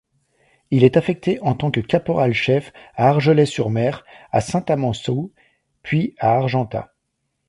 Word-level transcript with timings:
Il 0.71 0.83
est 0.83 0.97
affecté 0.97 1.39
en 1.41 1.53
tant 1.53 1.69
que 1.69 1.79
Caporal-chef 1.79 2.73
à 2.95 3.07
Argelès-sur-Mer, 3.09 4.03
à 4.31 4.41
Saint-Amans-Soult 4.41 5.31
puis 5.83 6.15
à 6.17 6.33
Argentat. 6.37 6.95